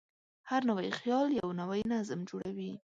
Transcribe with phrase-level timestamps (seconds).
[0.49, 2.71] هر نوی خیال یو نوی نظم جوړوي.